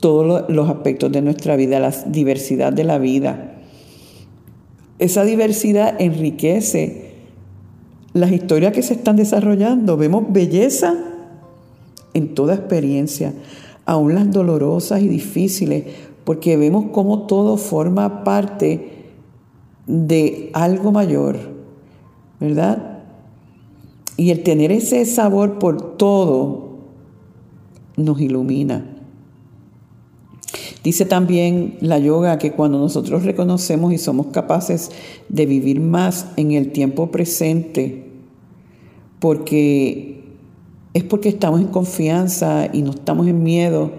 todos 0.00 0.46
los 0.48 0.68
aspectos 0.68 1.12
de 1.12 1.22
nuestra 1.22 1.54
vida, 1.54 1.78
la 1.78 1.94
diversidad 2.08 2.72
de 2.72 2.82
la 2.82 2.98
vida. 2.98 3.54
Esa 4.98 5.24
diversidad 5.24 5.94
enriquece 6.00 7.12
las 8.12 8.32
historias 8.32 8.72
que 8.72 8.82
se 8.82 8.94
están 8.94 9.16
desarrollando. 9.16 9.96
Vemos 9.96 10.24
belleza 10.30 10.94
en 12.14 12.34
toda 12.34 12.54
experiencia, 12.54 13.32
aún 13.84 14.14
las 14.14 14.30
dolorosas 14.30 15.00
y 15.02 15.08
difíciles, 15.08 15.84
porque 16.24 16.56
vemos 16.56 16.86
cómo 16.92 17.26
todo 17.26 17.56
forma 17.56 18.24
parte 18.24 18.98
de 19.86 20.50
algo 20.52 20.92
mayor, 20.92 21.38
¿verdad? 22.40 23.02
Y 24.16 24.30
el 24.30 24.42
tener 24.42 24.72
ese 24.72 25.04
sabor 25.06 25.58
por 25.58 25.96
todo 25.96 26.78
nos 27.96 28.20
ilumina. 28.20 28.97
Dice 30.88 31.04
también 31.04 31.76
la 31.82 31.98
yoga 31.98 32.38
que 32.38 32.52
cuando 32.52 32.78
nosotros 32.78 33.22
reconocemos 33.22 33.92
y 33.92 33.98
somos 33.98 34.28
capaces 34.28 34.90
de 35.28 35.44
vivir 35.44 35.82
más 35.82 36.28
en 36.38 36.52
el 36.52 36.72
tiempo 36.72 37.10
presente, 37.10 38.10
porque 39.18 40.24
es 40.94 41.04
porque 41.04 41.28
estamos 41.28 41.60
en 41.60 41.66
confianza 41.66 42.70
y 42.72 42.80
no 42.80 42.92
estamos 42.92 43.26
en 43.26 43.42
miedo, 43.42 43.90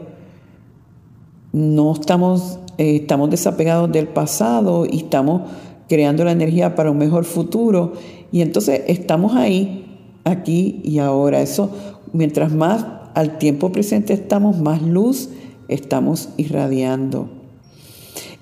no 1.53 1.93
estamos, 1.93 2.57
eh, 2.79 2.95
estamos 2.95 3.29
desapegados 3.29 3.91
del 3.91 4.07
pasado 4.07 4.87
y 4.89 4.97
estamos 4.97 5.43
creando 5.87 6.23
la 6.23 6.31
energía 6.31 6.73
para 6.73 6.89
un 6.89 6.97
mejor 6.97 7.23
futuro. 7.23 7.93
Y 8.31 8.41
entonces 8.41 8.81
estamos 8.87 9.35
ahí, 9.35 9.99
aquí 10.23 10.81
y 10.83 10.97
ahora. 10.97 11.39
Eso, 11.39 11.69
mientras 12.13 12.51
más 12.51 12.83
al 13.13 13.37
tiempo 13.37 13.71
presente 13.71 14.13
estamos, 14.13 14.57
más 14.57 14.81
luz 14.81 15.29
estamos 15.69 16.29
irradiando. 16.37 17.29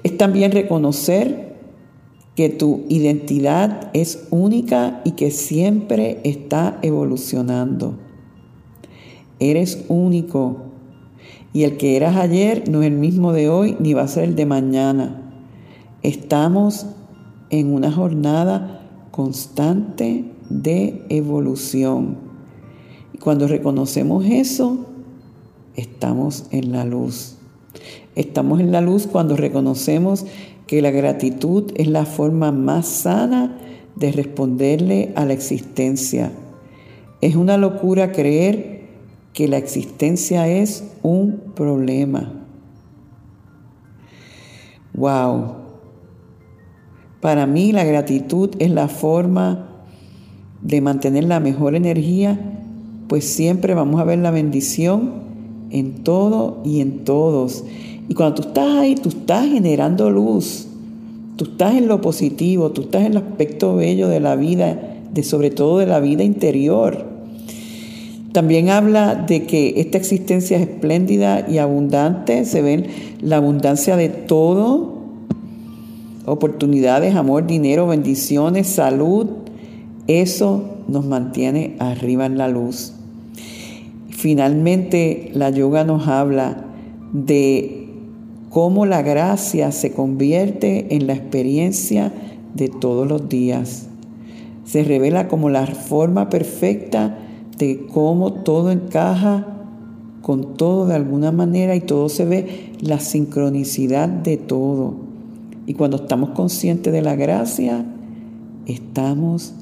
Es 0.04 0.18
también 0.18 0.52
reconocer 0.52 1.56
que 2.36 2.50
tu 2.50 2.86
identidad 2.88 3.90
es 3.94 4.28
única 4.30 5.02
y 5.04 5.12
que 5.12 5.32
siempre 5.32 6.20
está 6.24 6.80
evolucionando. 6.82 7.96
Eres 9.40 9.86
único 9.88 10.68
y 11.54 11.64
el 11.64 11.78
que 11.78 11.96
eras 11.96 12.16
ayer 12.16 12.70
no 12.70 12.82
es 12.82 12.88
el 12.88 12.94
mismo 12.94 13.34
de 13.34 13.50
hoy 13.50 13.76
ni 13.80 13.94
va 13.94 14.04
a 14.04 14.08
ser 14.08 14.26
el 14.26 14.36
de 14.36 14.46
mañana. 14.46 15.32
Estamos 16.04 16.86
en 17.50 17.74
una 17.74 17.92
jornada 17.92 18.88
constante 19.12 20.26
de 20.50 21.04
evolución. 21.10 22.18
Y 23.14 23.18
cuando 23.18 23.48
reconocemos 23.48 24.26
eso, 24.26 24.86
estamos 25.78 26.48
en 26.52 26.74
la 26.74 26.84
luz. 26.84 27.38
Estamos 28.16 28.60
en 28.60 28.72
la 28.72 28.82
luz 28.82 29.08
cuando 29.08 29.38
reconocemos 29.38 30.26
que 30.66 30.82
la 30.82 30.92
gratitud 30.92 31.72
es 31.76 31.88
la 31.88 32.06
forma 32.06 32.52
más 32.52 32.88
sana 32.88 33.58
de 33.96 34.12
responderle 34.12 35.14
a 35.16 35.24
la 35.24 35.34
existencia. 35.34 36.32
Es 37.22 37.36
una 37.36 37.58
locura 37.58 38.12
creer 38.12 38.82
que 39.34 39.48
la 39.48 39.58
existencia 39.58 40.48
es 40.48 40.84
un 41.04 41.44
problema. 41.56 42.34
Wow. 44.94 45.56
Para 47.22 47.46
mí 47.46 47.72
la 47.72 47.84
gratitud 47.84 48.50
es 48.60 48.72
la 48.72 48.88
forma 48.88 49.70
de 50.62 50.82
mantener 50.82 51.26
la 51.26 51.40
mejor 51.40 51.76
energía, 51.76 52.40
pues 53.08 53.26
siempre 53.26 53.76
vamos 53.76 54.02
a 54.02 54.06
ver 54.06 54.20
la 54.20 54.32
bendición 54.32 55.27
en 55.72 56.04
todo 56.04 56.62
y 56.64 56.82
en 56.82 57.04
todos. 57.04 57.64
Y 58.10 58.14
cuando 58.14 58.42
tú 58.42 58.48
estás 58.50 58.78
ahí, 58.78 58.96
tú 58.96 59.10
estás 59.10 59.48
generando 59.48 60.10
luz, 60.10 60.68
tú 61.36 61.46
estás 61.46 61.76
en 61.76 61.88
lo 61.88 62.02
positivo, 62.02 62.72
tú 62.72 62.82
estás 62.82 63.02
en 63.02 63.12
el 63.12 63.18
aspecto 63.18 63.76
bello 63.76 64.08
de 64.08 64.20
la 64.20 64.36
vida, 64.36 64.80
de 65.14 65.24
sobre 65.24 65.52
todo 65.52 65.80
de 65.80 65.86
la 65.86 66.00
vida 66.00 66.24
interior. 66.24 67.06
También 68.32 68.70
habla 68.70 69.16
de 69.16 69.46
que 69.46 69.74
esta 69.78 69.98
existencia 69.98 70.58
es 70.58 70.68
espléndida 70.68 71.48
y 71.50 71.58
abundante, 71.58 72.46
se 72.46 72.62
ve 72.62 72.86
la 73.22 73.38
abundancia 73.38 73.96
de 73.96 74.10
todo, 74.10 74.98
oportunidades, 76.26 77.16
amor, 77.16 77.48
dinero, 77.48 77.88
bendiciones, 77.88 78.68
salud, 78.68 79.28
eso 80.08 80.64
nos 80.88 81.06
mantiene 81.06 81.76
arriba 81.80 82.26
en 82.26 82.38
la 82.38 82.48
luz. 82.48 82.94
Finalmente, 84.18 85.30
la 85.36 85.52
yoga 85.52 85.84
nos 85.84 86.08
habla 86.08 86.66
de 87.14 87.88
cómo 88.50 88.88
la 88.88 89.04
gracia 89.04 89.72
se 89.72 89.92
convierte 89.92 90.96
en 90.96 91.06
la 91.06 91.14
experiencia 91.14 92.12
de 92.56 92.68
todos 92.68 93.08
los 93.08 93.30
días. 93.30 93.90
Se 94.66 94.84
revela 94.84 95.28
como 95.28 95.52
la 95.52 95.68
forma 95.68 96.32
perfecta 96.32 97.20
de 97.60 97.86
cómo 97.94 98.34
todo 98.34 98.72
encaja 98.72 99.46
con 100.24 100.56
todo 100.56 100.88
de 100.88 100.96
alguna 100.96 101.32
manera 101.32 101.76
y 101.76 101.82
todo 101.82 102.10
se 102.10 102.26
ve 102.26 102.72
la 102.82 103.00
sincronicidad 103.00 104.10
de 104.10 104.38
todo. 104.38 104.96
Y 105.68 105.76
cuando 105.76 105.98
estamos 105.98 106.32
conscientes 106.32 106.92
de 106.92 107.04
la 107.04 107.16
gracia, 107.16 107.86
estamos 108.66 109.54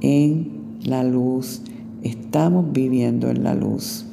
en 0.00 0.60
la 0.84 1.02
luz 1.02 1.62
estamos 2.06 2.72
viviendo 2.72 3.28
en 3.28 3.44
la 3.44 3.54
luz. 3.54 4.06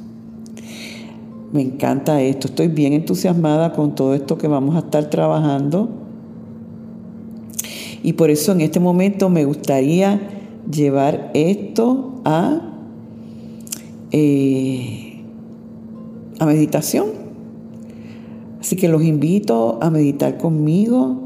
Me 1.52 1.62
encanta 1.62 2.20
esto, 2.20 2.48
estoy 2.48 2.68
bien 2.68 2.92
entusiasmada 2.92 3.72
con 3.72 3.94
todo 3.94 4.14
esto 4.14 4.36
que 4.36 4.48
vamos 4.48 4.74
a 4.74 4.80
estar 4.80 5.08
trabajando. 5.08 5.88
Y 8.02 8.14
por 8.14 8.30
eso 8.30 8.52
en 8.52 8.60
este 8.60 8.80
momento 8.80 9.28
me 9.28 9.44
gustaría 9.44 10.20
llevar 10.70 11.30
esto 11.32 12.20
a, 12.24 12.60
eh, 14.10 15.22
a 16.40 16.46
meditación. 16.46 17.06
Así 18.60 18.76
que 18.76 18.88
los 18.88 19.04
invito 19.04 19.78
a 19.80 19.90
meditar 19.90 20.38
conmigo. 20.38 21.20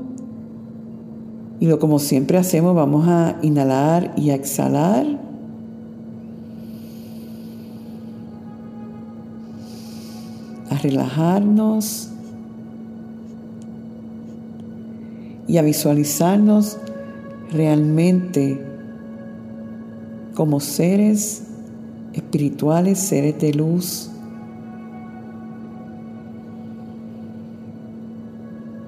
Y 1.61 1.67
lo 1.67 1.79
como 1.79 1.99
siempre 1.99 2.39
hacemos, 2.39 2.75
vamos 2.75 3.09
a 3.09 3.39
inhalar 3.43 4.13
y 4.17 4.31
a 4.31 4.35
exhalar. 4.35 5.28
Relajarnos 10.79 12.11
y 15.47 15.57
a 15.57 15.63
visualizarnos 15.63 16.79
realmente 17.53 18.65
como 20.35 20.61
seres 20.61 21.43
espirituales, 22.13 22.99
seres 22.99 23.39
de 23.41 23.55
luz. 23.55 24.11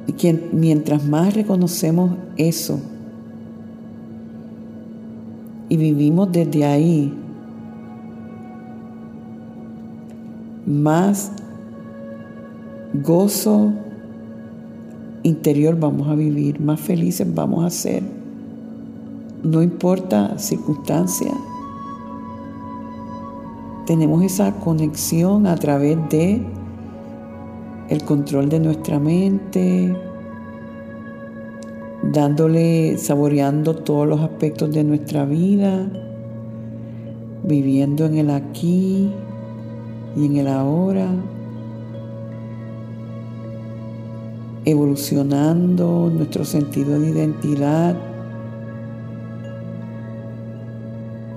Y 0.07 0.13
que 0.13 0.51
mientras 0.53 1.05
más 1.05 1.35
reconocemos 1.35 2.13
eso 2.37 2.81
y 5.69 5.77
vivimos 5.77 6.31
desde 6.33 6.65
ahí, 6.65 7.15
más 10.67 11.33
gozo 12.93 13.73
interior 15.23 15.79
vamos 15.79 16.09
a 16.09 16.15
vivir, 16.15 16.61
más 16.61 16.81
felices 16.81 17.27
vamos 17.33 17.65
a 17.65 17.71
ser. 17.71 18.03
No 19.43 19.63
importa 19.63 20.39
circunstancia. 20.39 21.33
Tenemos 23.87 24.23
esa 24.23 24.53
conexión 24.57 25.47
a 25.47 25.57
través 25.57 25.99
de 26.11 26.43
el 27.89 28.05
control 28.05 28.49
de 28.49 28.61
nuestra 28.61 29.01
mente, 29.01 29.97
dándole, 32.03 32.97
saboreando 32.99 33.75
todos 33.75 34.07
los 34.07 34.21
aspectos 34.21 34.73
de 34.73 34.85
nuestra 34.85 35.25
vida, 35.25 35.89
viviendo 37.43 38.07
en 38.07 38.19
el 38.19 38.31
aquí 38.31 39.11
y 40.17 40.27
en 40.27 40.37
el 40.37 40.47
ahora, 40.47 41.09
evolucionando 44.71 46.11
nuestro 46.15 46.45
sentido 46.45 46.99
de 46.99 47.11
identidad, 47.11 47.97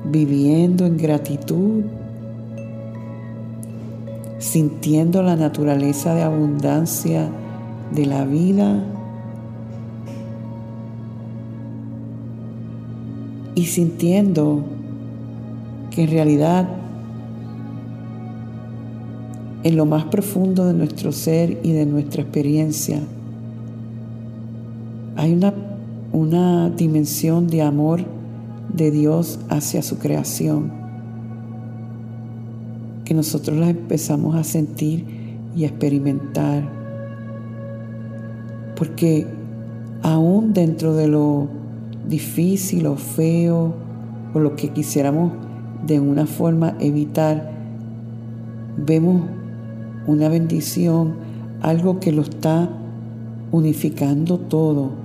viviendo 0.05 0.85
en 0.85 0.97
gratitud, 0.97 1.83
sintiendo 4.39 5.23
la 5.23 5.35
naturaleza 5.35 6.13
de 6.13 6.23
abundancia 6.23 7.29
de 7.91 8.05
la 8.05 8.25
vida 8.25 8.83
y 13.55 13.65
sintiendo 13.65 14.63
que 15.91 16.03
en 16.03 16.11
realidad 16.11 16.67
en 19.63 19.77
lo 19.77 19.85
más 19.85 20.05
profundo 20.05 20.65
de 20.65 20.73
nuestro 20.73 21.11
ser 21.11 21.59
y 21.63 21.71
de 21.71 21.85
nuestra 21.85 22.21
experiencia. 22.21 22.99
Hay 25.23 25.31
una, 25.31 25.53
una 26.11 26.69
dimensión 26.69 27.47
de 27.47 27.61
amor 27.61 28.01
de 28.73 28.91
Dios 28.91 29.39
hacia 29.47 29.81
su 29.81 29.97
creación 29.97 30.69
que 33.05 33.13
nosotros 33.13 33.57
la 33.57 33.69
empezamos 33.69 34.35
a 34.35 34.43
sentir 34.43 35.05
y 35.55 35.63
a 35.63 35.67
experimentar. 35.67 36.69
Porque 38.75 39.25
aún 40.01 40.51
dentro 40.51 40.93
de 40.93 41.07
lo 41.07 41.47
difícil 42.05 42.85
o 42.87 42.97
feo 42.97 43.75
o 44.33 44.39
lo 44.39 44.57
que 44.57 44.73
quisiéramos 44.73 45.31
de 45.87 46.01
una 46.01 46.25
forma 46.25 46.75
evitar, 46.81 47.49
vemos 48.75 49.21
una 50.05 50.27
bendición, 50.27 51.13
algo 51.61 52.01
que 52.01 52.11
lo 52.11 52.23
está 52.23 52.69
unificando 53.53 54.37
todo. 54.37 55.02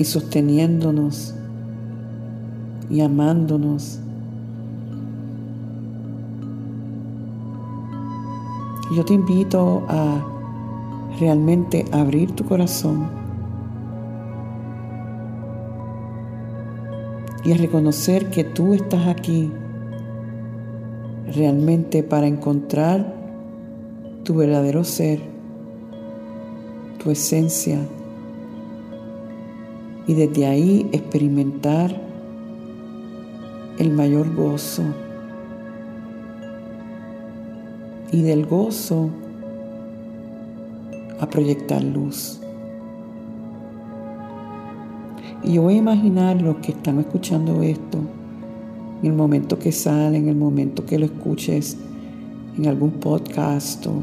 Y 0.00 0.04
sosteniéndonos 0.06 1.34
y 2.88 3.02
amándonos. 3.02 4.00
Yo 8.96 9.04
te 9.04 9.12
invito 9.12 9.84
a 9.90 10.24
realmente 11.20 11.84
abrir 11.92 12.32
tu 12.32 12.46
corazón 12.46 13.10
y 17.44 17.52
a 17.52 17.58
reconocer 17.58 18.30
que 18.30 18.44
tú 18.44 18.72
estás 18.72 19.06
aquí 19.06 19.52
realmente 21.34 22.02
para 22.02 22.26
encontrar 22.26 23.14
tu 24.24 24.34
verdadero 24.34 24.82
ser, 24.82 25.20
tu 26.98 27.10
esencia, 27.10 27.80
y 30.10 30.14
desde 30.14 30.44
ahí 30.44 30.88
experimentar 30.90 31.94
el 33.78 33.92
mayor 33.92 34.34
gozo. 34.34 34.82
Y 38.10 38.22
del 38.22 38.44
gozo 38.44 39.10
a 41.20 41.28
proyectar 41.28 41.84
luz. 41.84 42.40
Y 45.44 45.52
yo 45.52 45.62
voy 45.62 45.74
a 45.74 45.78
imaginar 45.78 46.42
los 46.42 46.56
que 46.56 46.72
están 46.72 46.98
escuchando 46.98 47.62
esto, 47.62 47.98
en 49.02 49.10
el 49.12 49.16
momento 49.16 49.60
que 49.60 49.70
sale, 49.70 50.18
en 50.18 50.28
el 50.28 50.34
momento 50.34 50.84
que 50.84 50.98
lo 50.98 51.04
escuches 51.04 51.76
en 52.58 52.66
algún 52.66 52.90
podcast 52.94 53.86
o 53.86 54.02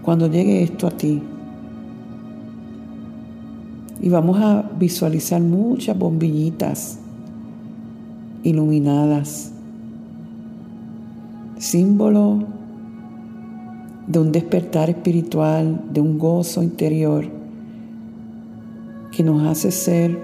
cuando 0.00 0.28
llegue 0.28 0.62
esto 0.62 0.86
a 0.86 0.92
ti. 0.92 1.22
Y 4.02 4.08
vamos 4.08 4.38
a 4.40 4.68
visualizar 4.78 5.40
muchas 5.40 5.96
bombillitas 5.96 6.98
iluminadas, 8.42 9.52
símbolo 11.56 12.42
de 14.08 14.18
un 14.18 14.32
despertar 14.32 14.90
espiritual, 14.90 15.80
de 15.92 16.00
un 16.00 16.18
gozo 16.18 16.64
interior 16.64 17.26
que 19.12 19.22
nos 19.22 19.46
hace 19.46 19.70
ser 19.70 20.18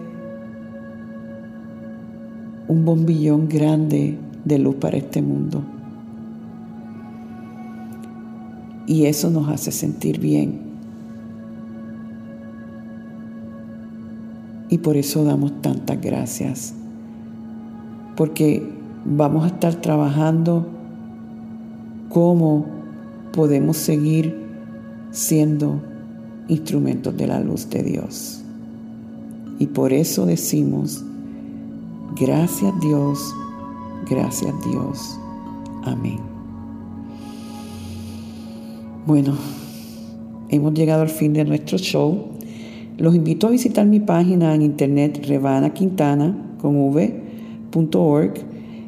un 2.66 2.84
bombillón 2.84 3.48
grande 3.48 4.18
de 4.44 4.58
luz 4.58 4.74
para 4.74 4.96
este 4.96 5.22
mundo. 5.22 5.62
Y 8.88 9.04
eso 9.04 9.30
nos 9.30 9.48
hace 9.48 9.70
sentir 9.70 10.18
bien. 10.18 10.67
Y 14.68 14.78
por 14.78 14.96
eso 14.96 15.24
damos 15.24 15.62
tantas 15.62 16.00
gracias. 16.00 16.74
Porque 18.16 18.68
vamos 19.04 19.44
a 19.44 19.48
estar 19.48 19.76
trabajando 19.76 20.66
cómo 22.08 22.66
podemos 23.32 23.76
seguir 23.76 24.46
siendo 25.10 25.80
instrumentos 26.48 27.16
de 27.16 27.26
la 27.26 27.40
luz 27.40 27.68
de 27.70 27.82
Dios. 27.82 28.42
Y 29.58 29.66
por 29.66 29.92
eso 29.92 30.26
decimos, 30.26 31.04
gracias 32.18 32.72
Dios, 32.80 33.34
gracias 34.08 34.54
Dios. 34.64 35.18
Amén. 35.84 36.18
Bueno, 39.06 39.36
hemos 40.48 40.74
llegado 40.74 41.02
al 41.02 41.08
fin 41.08 41.32
de 41.32 41.44
nuestro 41.44 41.78
show. 41.78 42.37
Los 42.98 43.14
invito 43.14 43.46
a 43.46 43.50
visitar 43.50 43.86
mi 43.86 44.00
página 44.00 44.56
en 44.56 44.62
internet 44.62 45.24
revanaquintana 45.24 46.56
con 46.60 46.76
v.org 46.90 48.34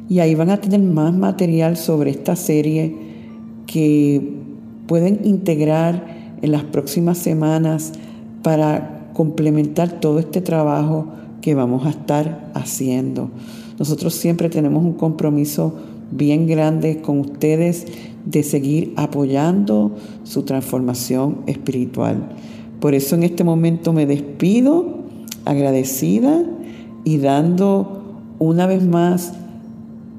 y 0.09 0.19
ahí 0.19 0.35
van 0.35 0.49
a 0.49 0.59
tener 0.59 0.81
más 0.81 1.13
material 1.13 1.77
sobre 1.77 2.11
esta 2.11 2.35
serie 2.35 2.93
que 3.65 4.33
pueden 4.85 5.21
integrar 5.23 6.35
en 6.41 6.51
las 6.51 6.65
próximas 6.65 7.19
semanas 7.19 7.93
para 8.43 9.11
complementar 9.13 10.01
todo 10.01 10.19
este 10.19 10.41
trabajo 10.41 11.07
que 11.39 11.55
vamos 11.55 11.85
a 11.85 11.91
estar 11.91 12.51
haciendo. 12.53 13.29
Nosotros 13.79 14.13
siempre 14.13 14.49
tenemos 14.49 14.83
un 14.83 14.93
compromiso 14.93 15.73
bien 16.11 16.47
grande 16.47 17.01
con 17.01 17.19
ustedes 17.19 17.85
de 18.25 18.43
seguir 18.43 18.91
apoyando 18.97 19.95
su 20.23 20.43
transformación 20.43 21.43
espiritual. 21.47 22.35
Por 22.81 22.95
eso 22.95 23.15
en 23.15 23.23
este 23.23 23.43
momento 23.45 23.93
me 23.93 24.05
despido 24.05 24.97
agradecida 25.45 26.43
y 27.03 27.19
dando 27.19 28.01
una 28.39 28.65
vez 28.65 28.83
más 28.83 29.33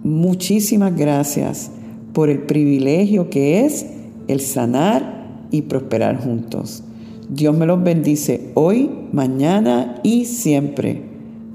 muchísimas 0.04 0.96
gracias 0.96 1.72
por 2.12 2.30
el 2.30 2.40
privilegio 2.40 3.30
que 3.30 3.64
es 3.64 3.86
el 4.28 4.40
sanar 4.40 5.46
y 5.50 5.62
prosperar 5.62 6.22
juntos. 6.22 6.84
Dios 7.28 7.56
me 7.56 7.66
los 7.66 7.82
bendice 7.82 8.50
hoy, 8.54 8.90
mañana 9.12 10.00
y 10.04 10.26
siempre. 10.26 11.02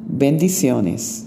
Bendiciones. 0.08 1.27